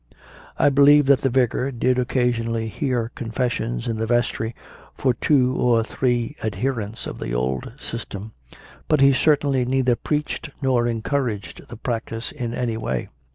I 0.57 0.69
believe 0.69 1.05
that 1.05 1.21
the 1.21 1.29
Vicar 1.29 1.69
did 1.71 1.99
occasionally 1.99 2.69
hear 2.69 3.11
confessions 3.13 3.87
in 3.87 3.97
the 3.97 4.07
vestry 4.07 4.55
from 4.97 5.13
two 5.21 5.55
or 5.55 5.83
three 5.83 6.35
adherents 6.43 7.05
of 7.05 7.19
the 7.19 7.35
old 7.35 7.73
system, 7.77 8.31
but 8.87 8.99
he 8.99 9.13
certainly 9.13 9.63
neither 9.63 9.95
preached 9.95 10.49
nor 10.59 10.87
encouraged 10.87 11.67
the 11.67 11.77
practice 11.77 12.31
in 12.31 12.51
any 12.51 12.77
way. 12.77 13.09